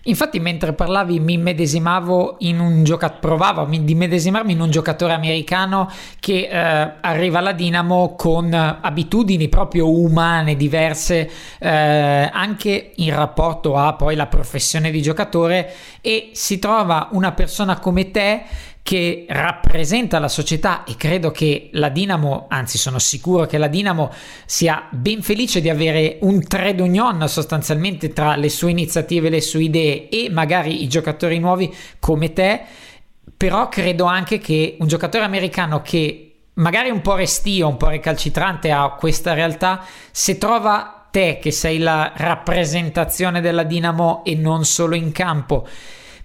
[0.07, 5.89] Infatti, mentre parlavi, mi medesimavo in un giocatore, provavo di medesimarmi in un giocatore americano
[6.19, 13.93] che eh, arriva alla Dinamo con abitudini proprio umane diverse, eh, anche in rapporto a
[13.93, 18.43] poi la professione di giocatore, e si trova una persona come te
[18.85, 24.13] che rappresenta la società e credo che la Dinamo, anzi sono sicuro che la Dinamo
[24.45, 29.63] sia ben felice di avere un trade union sostanzialmente tra le sue iniziative, le sue
[29.63, 32.61] idee e magari i giocatori nuovi come te,
[33.35, 38.69] però credo anche che un giocatore americano che magari un po' restio, un po' recalcitrante
[38.69, 44.93] a questa realtà, se trova te che sei la rappresentazione della Dinamo e non solo
[44.93, 45.67] in campo,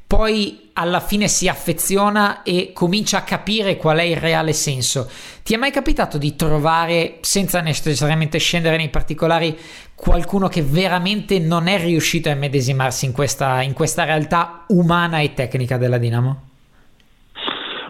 [0.07, 5.09] poi alla fine si affeziona e comincia a capire qual è il reale senso.
[5.43, 9.57] Ti è mai capitato di trovare, senza necessariamente scendere nei particolari,
[9.95, 15.35] qualcuno che veramente non è riuscito a medesimarsi in questa, in questa realtà umana e
[15.35, 16.49] tecnica della Dinamo?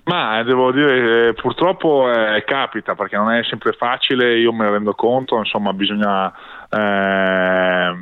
[0.05, 4.71] Ma devo dire, eh, purtroppo eh, capita perché non è sempre facile, io me ne
[4.73, 6.33] rendo conto, insomma bisogna
[6.71, 7.95] eh,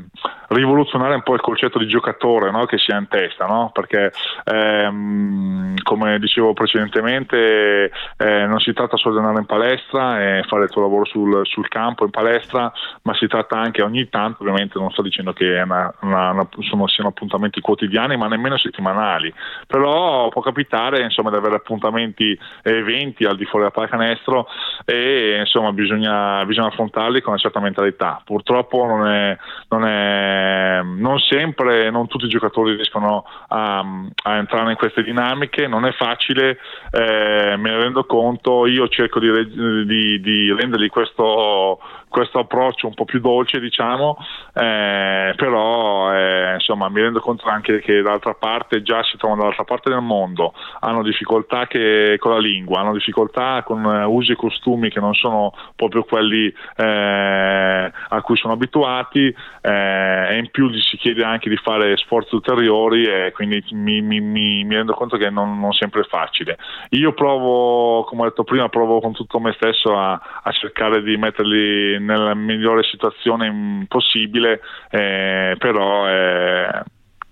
[0.48, 2.64] rivoluzionare un po' il concetto di giocatore no?
[2.66, 3.70] che si ha in testa, no?
[3.72, 4.12] perché
[4.44, 10.64] ehm, come dicevo precedentemente eh, non si tratta solo di andare in palestra e fare
[10.64, 14.78] il tuo lavoro sul, sul, campo in palestra, ma si tratta anche ogni tanto, ovviamente
[14.78, 19.32] non sto dicendo che una, una, una, sono, siano appuntamenti quotidiani, ma nemmeno settimanali,
[19.66, 24.46] però può capitare insomma, di avere appuntamenti e eventi al di fuori della pallacanestro
[24.84, 28.22] e insomma bisogna, bisogna affrontarli con una certa mentalità.
[28.24, 29.36] Purtroppo non è,
[29.68, 33.84] non è non sempre, non tutti i giocatori riescono a,
[34.22, 36.58] a, entrare in queste dinamiche, non è facile,
[36.90, 42.94] eh, me ne rendo conto, io cerco di, di, di rendergli questo, questo approccio un
[42.94, 44.16] po' più dolce, diciamo,
[44.54, 49.64] eh, però eh, insomma mi rendo conto anche che dall'altra parte già si trovano dall'altra
[49.64, 54.36] parte del mondo, hanno difficoltà che, con la lingua, hanno difficoltà con eh, usi e
[54.36, 60.68] costumi che non sono proprio quelli eh, a cui sono abituati eh, e in più
[60.68, 64.94] gli si chiede anche di fare sforzi ulteriori e quindi mi, mi, mi, mi rendo
[64.94, 66.58] conto che non, non, sempre è facile.
[66.90, 71.16] Io provo, come ho detto prima, provo con tutto me stesso a, a cercare di
[71.16, 76.82] metterli nella migliore situazione possibile, eh, però eh,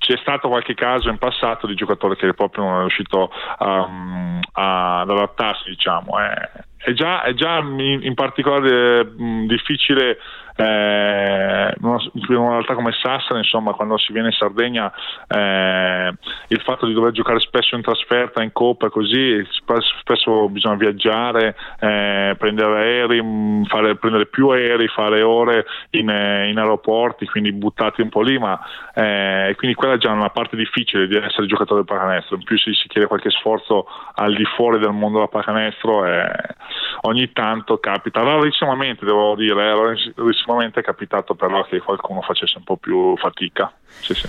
[0.07, 5.11] c'è stato qualche caso in passato di giocatore che proprio non è riuscito um, ad
[5.11, 6.21] adattarsi, diciamo.
[6.21, 6.65] Eh.
[6.77, 10.19] È già, è già in, in particolare mh, difficile
[10.57, 14.91] eh, in una realtà come Sassari, insomma, quando si viene in Sardegna,
[15.29, 16.13] eh,
[16.49, 19.47] il fatto di dover giocare spesso in trasferta, in coppa, così
[20.01, 26.49] spesso bisogna viaggiare, eh, prendere aerei, mm, fare, prendere più aerei, fare ore in, eh,
[26.49, 28.59] in aeroporti, quindi buttati un po' lì, ma
[28.95, 32.37] eh, quindi quella è già una parte difficile di essere giocatore del pacanestro.
[32.37, 36.31] In più si, si chiede qualche sforzo al di fuori del mondo del pacanestro, eh,
[37.03, 42.65] ogni tanto capita, rarissimamente devo dire, rarissimamente prossimamente è capitato però che qualcuno facesse un
[42.65, 43.73] po' più fatica.
[44.01, 44.29] Sì, sì.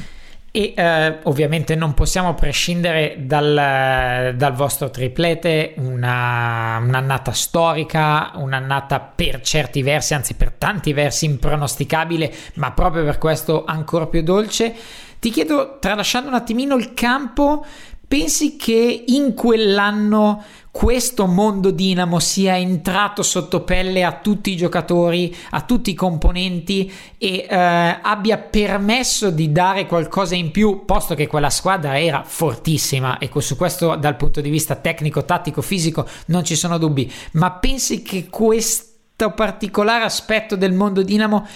[0.50, 9.42] E eh, ovviamente non possiamo prescindere dal, dal vostro triplete, una, un'annata storica, un'annata per
[9.42, 14.74] certi versi, anzi per tanti versi impronosticabile, ma proprio per questo ancora più dolce.
[15.20, 17.64] Ti chiedo, tralasciando un attimino il campo,
[18.08, 25.36] pensi che in quell'anno questo mondo Dinamo sia entrato sotto pelle a tutti i giocatori,
[25.50, 27.56] a tutti i componenti e eh,
[28.00, 33.56] abbia permesso di dare qualcosa in più, posto che quella squadra era fortissima e su
[33.56, 38.28] questo dal punto di vista tecnico, tattico, fisico non ci sono dubbi, ma pensi che
[38.30, 41.48] questo particolare aspetto del mondo Dinamo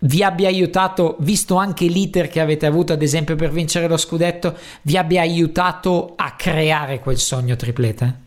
[0.00, 4.56] vi abbia aiutato, visto anche l'iter che avete avuto ad esempio per vincere lo scudetto,
[4.82, 8.26] vi abbia aiutato a creare quel sogno triplete?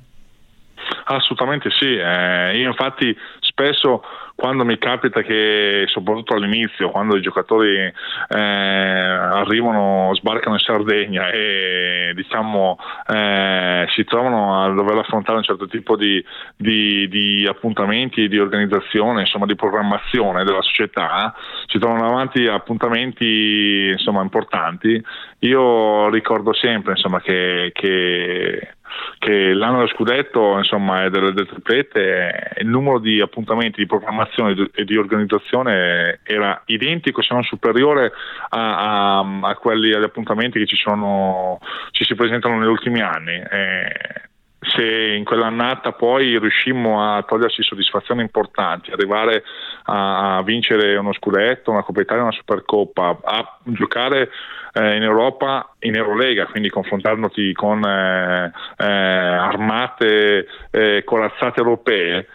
[1.06, 4.04] Assolutamente sì, eh, io infatti spesso
[4.42, 7.94] quando mi capita che, soprattutto all'inizio, quando i giocatori eh,
[8.28, 12.76] arrivano, sbarcano in Sardegna e diciamo
[13.06, 16.26] eh, si trovano a dover affrontare un certo tipo di,
[16.58, 21.36] di, di appuntamenti, di organizzazione, insomma di programmazione della società,
[21.68, 25.00] si trovano avanti appuntamenti insomma, importanti,
[25.42, 28.74] io ricordo sempre insomma, che, che
[29.22, 34.84] che l'anno dello scudetto insomma, del, del triplete il numero di appuntamenti di programmazione e
[34.84, 38.12] di organizzazione era identico se non superiore
[38.50, 41.60] a, a, a quelli agli appuntamenti che ci, sono,
[41.92, 43.36] ci si presentano negli ultimi anni.
[43.36, 44.30] Eh,
[44.60, 49.44] se in quell'annata poi riuscimmo a toglierci soddisfazioni importanti, arrivare
[49.84, 54.32] a vincere uno scudetto, una Coppa Italia, una Supercoppa, a giocare
[54.74, 62.28] eh, in Europa in Eurolega, quindi confrontandoti con eh, eh, armate eh, corazzate europee,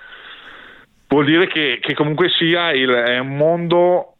[1.08, 4.14] vuol dire che, che comunque sia il, è un mondo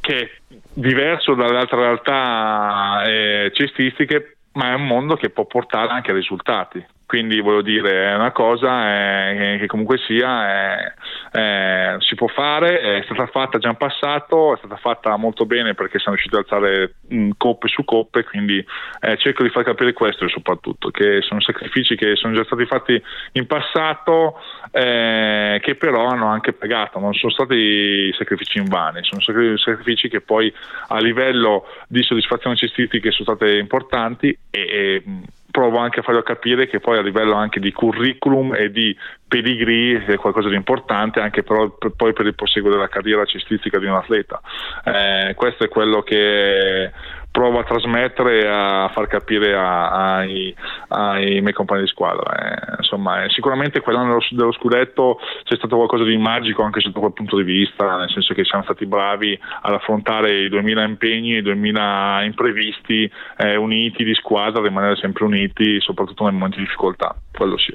[0.00, 0.30] che è
[0.72, 6.14] diverso dalle altre realtà eh, cestistiche, ma è un mondo che può portare anche a
[6.14, 10.92] risultati quindi voglio dire è una cosa eh, che comunque sia
[11.32, 15.72] eh, si può fare è stata fatta già in passato è stata fatta molto bene
[15.72, 18.62] perché siamo riusciti ad alzare mh, coppe su coppe quindi
[19.00, 23.02] eh, cerco di far capire questo soprattutto che sono sacrifici che sono già stati fatti
[23.32, 24.34] in passato
[24.70, 29.22] eh, che però hanno anche pagato non sono stati sacrifici invani sono
[29.56, 30.52] sacrifici che poi
[30.88, 35.02] a livello di soddisfazione cestistiche sono state importanti e, e
[35.50, 40.04] provo anche a farlo capire che poi a livello anche di curriculum e di pedigree
[40.04, 43.86] è qualcosa di importante anche però per, poi per il proseguo della carriera cestistica di
[43.86, 44.40] un atleta.
[44.84, 46.90] Eh, questo è quello che
[47.30, 50.54] provo a trasmettere e a far capire a, ai,
[50.88, 52.34] ai, miei compagni di squadra.
[52.34, 57.12] Eh, insomma, eh, sicuramente quell'anno dello, scudetto c'è stato qualcosa di magico anche sotto quel
[57.12, 61.42] punto di vista, nel senso che siamo stati bravi ad affrontare i 2000 impegni, i
[61.42, 67.56] 2000 imprevisti, eh, uniti di squadra, rimanere sempre uniti, soprattutto nei momenti di difficoltà, quello
[67.56, 67.72] sì.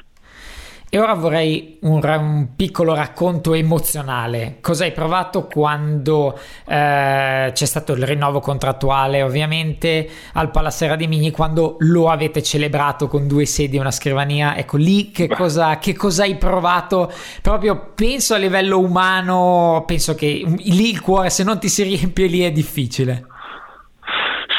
[0.93, 4.57] E ora vorrei un, un, piccolo racconto emozionale.
[4.61, 11.31] Cosa hai provato quando eh, c'è stato il rinnovo contrattuale, ovviamente, al Palasera di Mini,
[11.31, 14.55] quando lo avete celebrato con due sedie e una scrivania?
[14.55, 17.11] Ecco, lì che cosa, che cosa hai provato?
[17.41, 22.27] Proprio penso a livello umano, penso che lì il cuore, se non ti si riempie,
[22.27, 23.32] lì è difficile.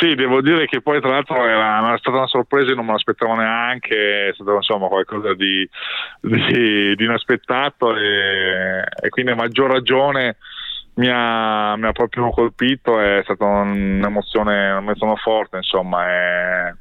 [0.05, 3.37] Sì, devo dire che poi tra l'altro era, stata una sorpresa e non me l'aspettavo
[3.37, 5.67] neanche, è stato insomma qualcosa di,
[6.21, 10.37] di, di inaspettato e, e, quindi a maggior ragione
[10.97, 16.07] mi ha, mi ha proprio colpito, è stata un'emozione, un'emozione forte insomma.
[16.07, 16.77] E,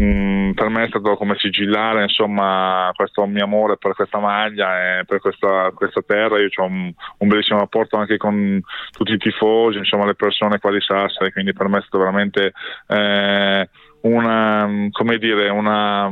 [0.00, 5.04] Mm, per me è stato come sigillare insomma, questo mio amore per questa maglia e
[5.04, 6.38] per questa, questa terra.
[6.38, 8.60] Io ho un, un, bellissimo rapporto anche con
[8.92, 12.52] tutti i tifosi, insomma, le persone qua di Sassari, quindi per me è stato veramente
[12.88, 13.68] eh,
[14.02, 16.10] una, come dire, una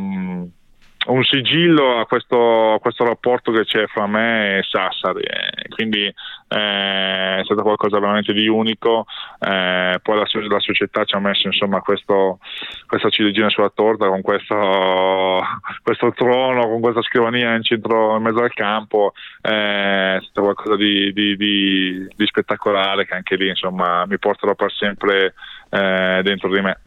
[1.09, 6.05] un sigillo a questo, a questo, rapporto che c'è fra me e Sassari, e quindi
[6.05, 9.07] eh, è stato qualcosa veramente di unico.
[9.39, 12.41] Eh, poi la, la, società ci ha messo insomma questo,
[12.87, 15.41] questa ciliegina sulla torta con questo,
[15.83, 19.13] questo, trono, con questa scrivania in centro, in mezzo al campo.
[19.41, 24.55] Eh, è stato qualcosa di, di, di, di, spettacolare che anche lì insomma mi porterò
[24.55, 25.35] per sempre
[25.71, 26.81] eh, dentro di me.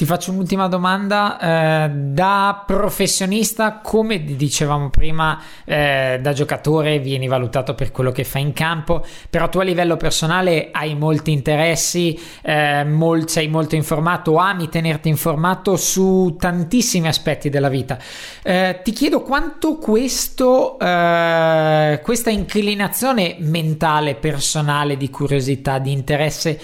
[0.00, 1.38] Ti faccio un'ultima domanda.
[1.84, 8.40] Eh, da professionista, come dicevamo prima, eh, da giocatore vieni valutato per quello che fai
[8.40, 14.38] in campo, però tu a livello personale hai molti interessi, eh, mol- sei molto informato,
[14.38, 17.98] ami tenerti informato su tantissimi aspetti della vita.
[18.42, 26.58] Eh, ti chiedo quanto questo, eh, questa inclinazione mentale, personale, di curiosità, di interesse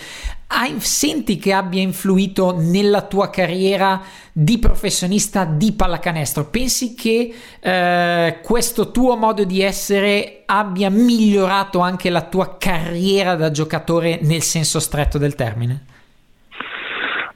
[0.79, 4.01] senti che abbia influito nella tua carriera
[4.33, 6.49] di professionista di pallacanestro?
[6.51, 13.51] Pensi che eh, questo tuo modo di essere abbia migliorato anche la tua carriera da
[13.51, 15.85] giocatore nel senso stretto del termine?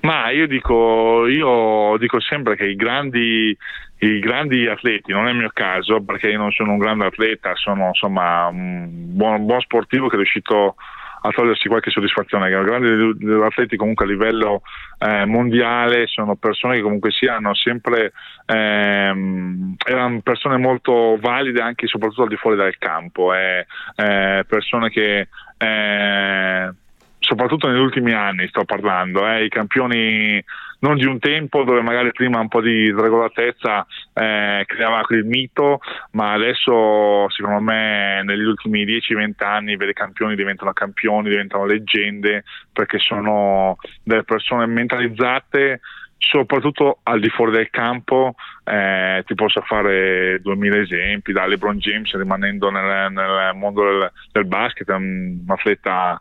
[0.02, 3.54] Ma io dico, io dico sempre che i grandi,
[3.98, 7.54] i grandi, atleti, non è il mio caso perché io non sono un grande atleta,
[7.56, 10.74] sono insomma un buon, buon sportivo che è riuscito a
[11.28, 12.48] togliersi qualche soddisfazione.
[12.48, 14.62] I grandi atleti comunque a livello
[14.98, 18.12] eh, mondiale sono persone che comunque si hanno sempre
[18.46, 23.66] ehm, erano persone molto valide anche e soprattutto al di fuori dal campo, eh,
[23.96, 26.70] eh, persone che eh,
[27.18, 30.42] soprattutto negli ultimi anni sto parlando, eh, i campioni
[30.80, 35.80] non di un tempo dove magari prima un po' di regolatezza eh, creava quel mito,
[36.12, 42.44] ma adesso secondo me negli ultimi 10-20 anni i veri campioni diventano campioni, diventano leggende
[42.72, 45.80] perché sono delle persone mentalizzate
[46.20, 48.34] soprattutto al di fuori del campo.
[48.64, 54.46] Eh, ti posso fare 2000 esempi da LeBron James rimanendo nel, nel mondo del, del
[54.46, 56.20] basket un atleta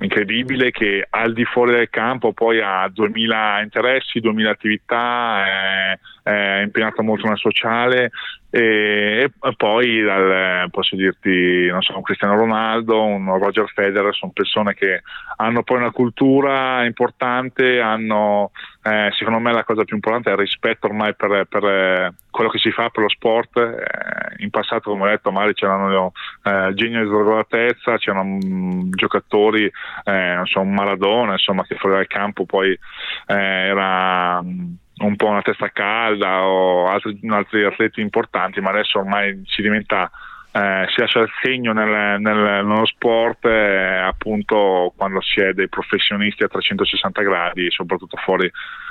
[0.00, 6.60] incredibile che al di fuori del campo poi ha 2000 interessi, 2000 attività, è, è
[6.62, 8.10] impegnato molto nel sociale
[8.56, 14.74] e, poi dal, posso dirti non so, un Cristiano Ronaldo, un Roger Federer sono persone
[14.74, 15.02] che
[15.38, 18.52] hanno poi una cultura importante, hanno
[18.84, 22.58] eh, secondo me la cosa più importante è il rispetto ormai per, per quello che
[22.58, 23.56] si fa per lo sport.
[23.56, 26.12] Eh, in passato, come ho detto, magari c'erano
[26.44, 29.64] eh, geni di sregolatezza, c'erano mh, giocatori,
[30.04, 35.16] eh, non so, un Maradona, insomma, che fuori dal campo poi eh, era mh, un
[35.16, 40.10] po' una testa calda o altri, altri atleti importanti, ma adesso ormai si diventa
[40.56, 45.68] eh, si lascia il segno nel, nel, nello sport eh, appunto quando si è dei
[45.68, 48.48] professionisti a 360 gradi, soprattutto fuori,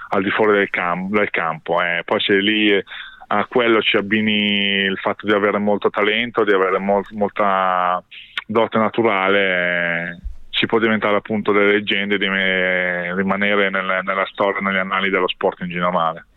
[0.09, 1.81] al di fuori del, cam- del campo.
[1.81, 2.01] Eh.
[2.03, 2.83] Poi se lì
[3.27, 8.03] a quello ci abbini il fatto di avere molto talento, di avere mol- molta
[8.45, 10.19] dote naturale,
[10.63, 15.59] si può diventare appunto delle leggende, di rimanere nel, nella storia, negli annali dello sport
[15.59, 16.27] in generale.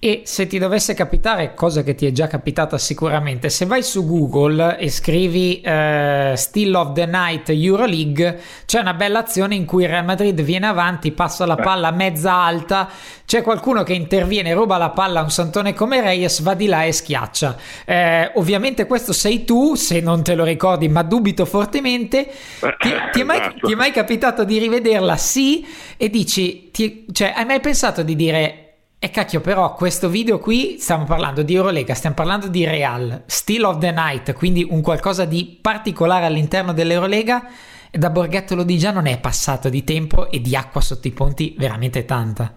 [0.00, 4.06] E se ti dovesse capitare, cosa che ti è già capitata sicuramente, se vai su
[4.06, 9.82] Google e scrivi uh, Still of the Night Euroleague, c'è una bella azione in cui
[9.82, 12.88] il Real Madrid viene avanti, passa la palla mezza alta,
[13.26, 16.84] c'è qualcuno che interviene, ruba la palla a un santone come Reyes, va di là
[16.84, 17.56] e schiaccia.
[17.84, 22.30] Eh, ovviamente questo sei tu, se non te lo ricordi, ma dubito fortemente.
[22.60, 23.66] Ti, ti, è, mai, Esatto.
[23.66, 25.16] ti è mai capitato di rivederla?
[25.16, 28.62] Sì, e dici, ti- cioè, hai mai pensato di dire...
[29.00, 33.62] E cacchio, però, questo video qui stiamo parlando di Eurolega, stiamo parlando di Real, Still
[33.62, 37.46] of the Night, quindi un qualcosa di particolare all'interno dell'Eurolega.
[37.92, 41.54] E da Borghetto Lodigiano ne è passato di tempo e di acqua sotto i ponti
[41.56, 42.52] veramente tanta.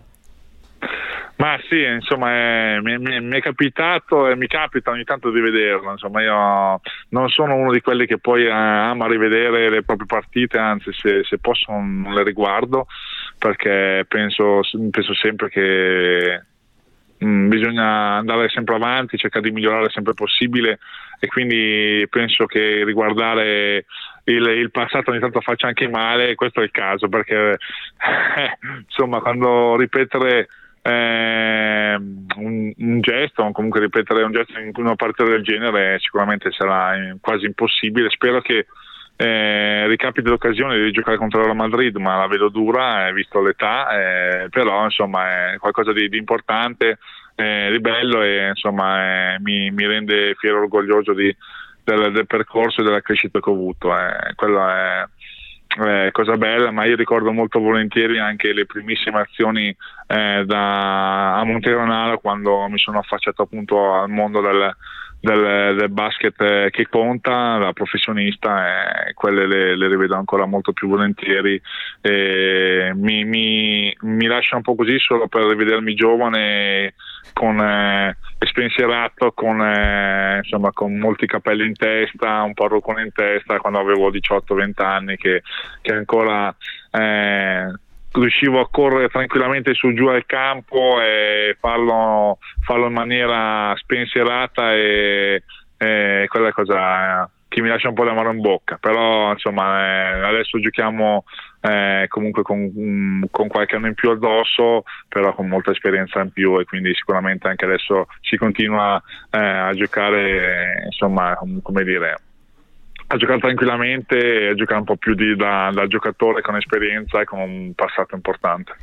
[1.36, 5.40] Ma sì, insomma, è- mi, mi- mi è capitato e mi capita ogni tanto di
[5.40, 5.92] vederlo.
[5.92, 10.58] Insomma, io non sono uno di quelli che poi eh, ama rivedere le proprie partite,
[10.58, 12.86] anzi, se, se posso non le riguardo,
[13.42, 14.62] perché penso,
[14.92, 16.44] penso sempre che
[17.26, 20.78] mm, bisogna andare sempre avanti, cercare di migliorare sempre possibile
[21.20, 23.86] e quindi penso che riguardare
[24.26, 27.58] il, il passato ogni tanto faccia anche male, questo è il caso, perché
[28.86, 30.48] insomma quando ripetere
[30.84, 36.52] eh, un, un gesto o comunque ripetere un gesto in una partita del genere sicuramente
[36.52, 38.12] sarà eh, quasi impossibile.
[38.12, 38.68] Spero che
[39.22, 43.90] eh, ricapiti l'occasione di giocare contro la Madrid, ma la vedo dura, eh, visto l'età,
[43.92, 46.98] eh, però insomma è qualcosa di, di importante,
[47.36, 51.36] eh, di bello e insomma eh, mi, mi rende fiero e orgoglioso di-
[51.84, 53.96] del, del percorso e della crescita che ho avuto.
[53.96, 54.34] eh.
[54.34, 55.06] Quello è,
[55.86, 59.76] eh, cosa bella, ma io ricordo molto volentieri anche le primissime azioni
[60.08, 64.76] da, a Monteronaro quando mi sono affacciato appunto al mondo del,
[65.22, 70.74] del, del basket eh, che conta, da professionista, e quelle le, le rivedo ancora molto
[70.74, 71.62] più volentieri.
[72.02, 76.96] E mi, mi, mi lascia un po' così solo per rivedermi giovane
[77.34, 83.58] con eh, spensierato, con, eh, insomma, con molti capelli in testa, un parruccone in testa
[83.58, 85.44] quando avevo 18-20 anni che,
[85.82, 86.54] che ancora
[86.92, 87.72] eh,
[88.14, 95.44] riuscivo a correre tranquillamente su giù al campo e farlo, farlo in maniera spensierata e,
[95.78, 98.78] e quella cosa che mi lascia un po' l'amaro in bocca.
[98.78, 101.26] Però insomma eh, adesso giochiamo
[101.62, 106.32] eh, comunque con, mm, con qualche anno in più addosso però con molta esperienza in
[106.32, 112.18] più e quindi sicuramente anche adesso si continua eh, a giocare insomma come dire
[113.14, 117.20] a giocare tranquillamente e a giocare un po' più di, da, da giocatore con esperienza
[117.20, 118.74] e con un passato importante.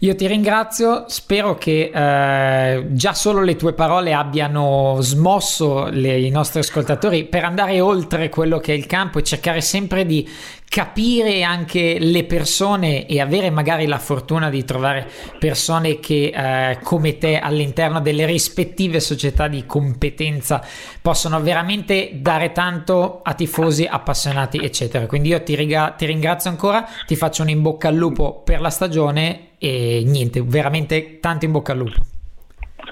[0.00, 6.30] Io ti ringrazio, spero che eh, già solo le tue parole abbiano smosso le- i
[6.30, 10.28] nostri ascoltatori per andare oltre quello che è il campo e cercare sempre di
[10.74, 15.08] capire anche le persone e avere magari la fortuna di trovare
[15.38, 20.66] persone che eh, come te all'interno delle rispettive società di competenza
[21.00, 25.06] possono veramente dare tanto a tifosi appassionati eccetera.
[25.06, 28.60] Quindi io ti, riga- ti ringrazio ancora ti faccio un in bocca al lupo per
[28.60, 32.13] la stagione e niente veramente tanto in bocca al lupo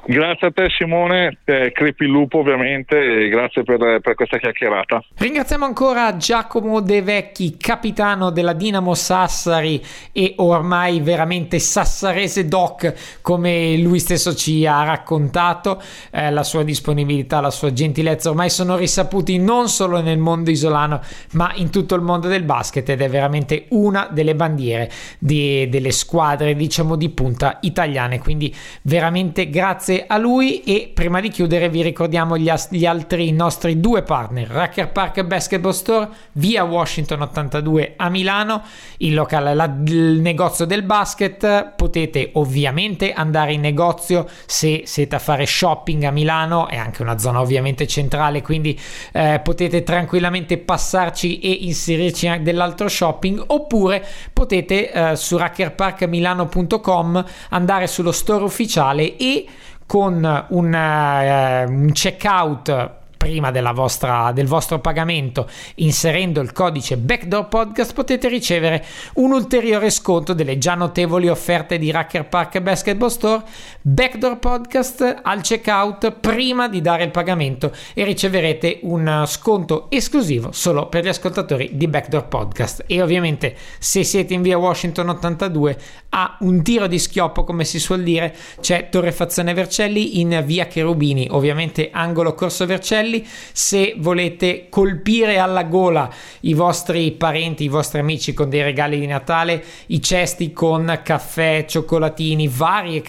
[0.05, 5.01] Grazie a te Simone, eh, crepi lupo ovviamente e grazie per, per questa chiacchierata.
[5.17, 9.81] Ringraziamo ancora Giacomo De Vecchi, capitano della Dinamo Sassari
[10.11, 15.81] e ormai veramente sassarese doc, come lui stesso ci ha raccontato.
[16.11, 21.01] Eh, la sua disponibilità, la sua gentilezza ormai sono risaputi non solo nel mondo isolano,
[21.35, 24.91] ma in tutto il mondo del basket ed è veramente una delle bandiere
[25.21, 28.19] di- delle squadre, diciamo, di punta italiane.
[28.19, 33.31] Quindi veramente grazie a lui e prima di chiudere vi ricordiamo gli, as- gli altri
[33.33, 38.63] nostri due partner Racker Park Basketball Store via Washington 82 a Milano
[38.99, 41.73] il locale la- il negozio del basket.
[41.77, 47.19] Potete ovviamente andare in negozio se siete a fare shopping a Milano è anche una
[47.19, 48.79] zona ovviamente centrale quindi
[49.13, 58.13] eh, potete tranquillamente passarci e inserirci dell'altro shopping oppure potete eh, su rackerparkmilano.com andare sullo
[58.13, 59.47] store ufficiale e
[59.87, 65.49] con un, eh, un checkout prima vostra, del vostro pagamento.
[65.77, 71.93] Inserendo il codice Backdoor Podcast potete ricevere un ulteriore sconto delle già notevoli offerte di
[71.93, 73.45] Racker Park Basketball Store
[73.81, 80.89] Backdoor Podcast al checkout prima di dare il pagamento e riceverete un sconto esclusivo solo
[80.89, 82.83] per gli ascoltatori di Backdoor Podcast.
[82.89, 87.79] E ovviamente se siete in via Washington 82 a un tiro di schioppo come si
[87.79, 93.27] suol dire c'è Torrefazione Vercelli in via Cherubini ovviamente angolo Corso Vercelli Vercelli.
[93.53, 96.11] Se volete colpire alla gola
[96.41, 101.65] i vostri parenti, i vostri amici con dei regali di Natale, i cesti con caffè,
[101.69, 103.03] cioccolatini, varie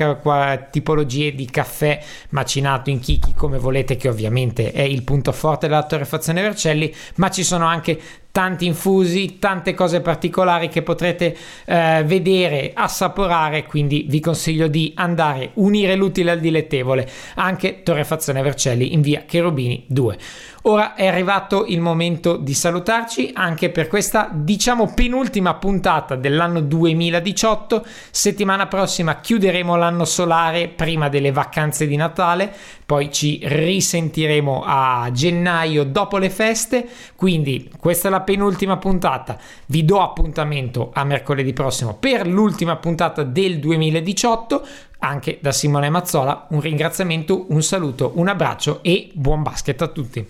[0.70, 5.86] tipologie di caffè macinato in chicchi come volete, che ovviamente è il punto forte della
[5.86, 8.00] torrefazione Vercelli, ma ci sono anche
[8.34, 15.52] tanti infusi, tante cose particolari che potrete eh, vedere, assaporare, quindi vi consiglio di andare
[15.54, 20.18] unire l'utile al dilettevole, anche Torrefazione Vercelli in via Cherubini 2.
[20.66, 27.86] Ora è arrivato il momento di salutarci anche per questa diciamo penultima puntata dell'anno 2018.
[28.10, 32.54] Settimana prossima chiuderemo l'anno solare prima delle vacanze di Natale,
[32.86, 39.38] poi ci risentiremo a gennaio dopo le feste, quindi questa è la penultima puntata.
[39.68, 44.66] Vi do appuntamento a mercoledì prossimo per l'ultima puntata del 2018
[45.00, 50.26] anche da Simone Mazzola un ringraziamento, un saluto, un abbraccio e buon basket a tutti.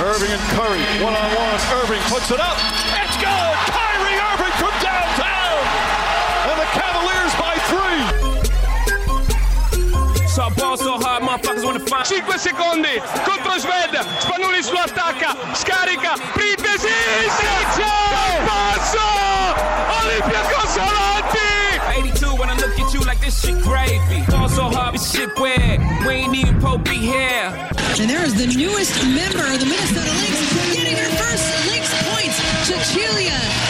[0.00, 1.58] Irving and Curry, one on one.
[1.82, 2.56] Irving puts it up.
[2.96, 3.56] It's good.
[3.68, 5.60] Kyrie Irving from downtown.
[6.48, 8.02] And the Cavaliers by three.
[10.26, 13.58] So ball so hard, motherfuckers wanna find 5 secondi contro
[14.00, 16.88] Sved, Spanulis lo attacca, scarica, Printesi,
[18.46, 18.98] passo,
[20.02, 22.08] Olympiacos avanti!
[22.08, 24.24] 82 when I look at you like this shit gravy.
[24.28, 27.52] Ball so hard, this shit weird, we ain't even Pope be here.
[27.98, 32.36] And there is the newest member of the Minnesota Lynx getting her first Lynx points,
[32.66, 33.69] Cecilia Zendelicini.